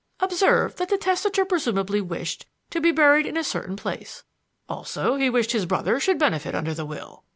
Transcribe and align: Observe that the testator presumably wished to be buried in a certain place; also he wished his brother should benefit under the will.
Observe 0.19 0.77
that 0.77 0.89
the 0.89 0.97
testator 0.97 1.45
presumably 1.45 2.01
wished 2.01 2.47
to 2.71 2.81
be 2.81 2.91
buried 2.91 3.27
in 3.27 3.37
a 3.37 3.43
certain 3.43 3.75
place; 3.75 4.23
also 4.67 5.13
he 5.15 5.29
wished 5.29 5.51
his 5.51 5.67
brother 5.67 5.99
should 5.99 6.17
benefit 6.17 6.55
under 6.55 6.73
the 6.73 6.85
will. 6.87 7.23